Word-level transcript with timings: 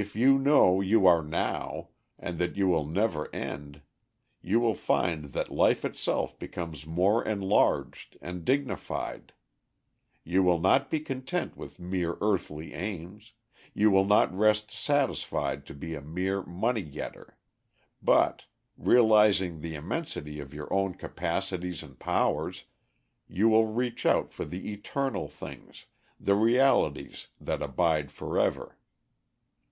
If 0.00 0.14
you 0.14 0.38
know 0.38 0.80
you 0.80 1.08
are 1.08 1.24
now, 1.24 1.88
and 2.20 2.38
that 2.38 2.54
you 2.56 2.68
will 2.68 2.84
never 2.86 3.34
end, 3.34 3.82
you 4.40 4.60
will 4.60 4.76
find 4.76 5.32
that 5.32 5.50
life 5.50 5.84
itself 5.84 6.38
becomes 6.38 6.86
more 6.86 7.24
enlarged 7.24 8.16
and 8.22 8.44
dignified. 8.44 9.32
You 10.22 10.44
will 10.44 10.60
not 10.60 10.88
be 10.88 11.00
content 11.00 11.56
with 11.56 11.80
mere 11.80 12.16
earthly 12.20 12.74
aims, 12.74 13.32
you 13.74 13.90
will 13.90 14.04
not 14.04 14.32
rest 14.32 14.70
satisfied 14.70 15.66
to 15.66 15.74
be 15.74 15.96
a 15.96 16.00
mere 16.00 16.44
money 16.44 16.82
getter, 16.84 17.36
but, 18.00 18.44
realizing 18.76 19.58
the 19.60 19.74
immensity 19.74 20.38
of 20.38 20.54
your 20.54 20.72
own 20.72 20.94
capacities 20.94 21.82
and 21.82 21.98
powers, 21.98 22.62
you 23.26 23.48
will 23.48 23.66
reach 23.66 24.06
out 24.06 24.32
for 24.32 24.44
the 24.44 24.72
eternal 24.72 25.26
things, 25.26 25.86
the 26.20 26.36
realities 26.36 27.26
that 27.40 27.62
abide 27.64 28.12
forever. 28.12 28.76